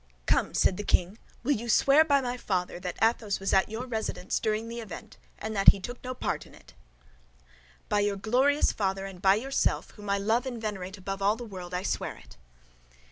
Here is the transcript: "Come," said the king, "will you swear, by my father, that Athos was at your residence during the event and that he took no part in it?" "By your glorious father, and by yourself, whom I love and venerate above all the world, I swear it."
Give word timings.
"Come," 0.25 0.55
said 0.55 0.77
the 0.77 0.83
king, 0.83 1.19
"will 1.43 1.51
you 1.51 1.69
swear, 1.69 2.03
by 2.03 2.21
my 2.21 2.35
father, 2.35 2.79
that 2.79 2.97
Athos 3.03 3.39
was 3.39 3.53
at 3.53 3.69
your 3.69 3.85
residence 3.85 4.39
during 4.39 4.67
the 4.67 4.79
event 4.79 5.17
and 5.37 5.55
that 5.55 5.67
he 5.69 5.79
took 5.79 6.03
no 6.03 6.15
part 6.15 6.47
in 6.47 6.55
it?" 6.55 6.73
"By 7.87 7.99
your 7.99 8.15
glorious 8.17 8.71
father, 8.71 9.05
and 9.05 9.21
by 9.21 9.35
yourself, 9.35 9.91
whom 9.91 10.09
I 10.09 10.17
love 10.17 10.47
and 10.47 10.59
venerate 10.59 10.97
above 10.97 11.21
all 11.21 11.35
the 11.35 11.43
world, 11.45 11.75
I 11.75 11.83
swear 11.83 12.15
it." 12.17 12.35